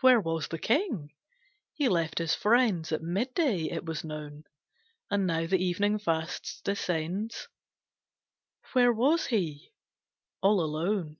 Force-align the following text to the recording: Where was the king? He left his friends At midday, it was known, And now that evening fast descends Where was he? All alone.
Where 0.00 0.18
was 0.20 0.48
the 0.48 0.56
king? 0.58 1.12
He 1.74 1.90
left 1.90 2.16
his 2.16 2.34
friends 2.34 2.92
At 2.92 3.02
midday, 3.02 3.64
it 3.66 3.84
was 3.84 4.04
known, 4.04 4.44
And 5.10 5.26
now 5.26 5.46
that 5.46 5.60
evening 5.60 5.98
fast 5.98 6.62
descends 6.64 7.46
Where 8.72 8.90
was 8.94 9.26
he? 9.26 9.74
All 10.40 10.62
alone. 10.62 11.18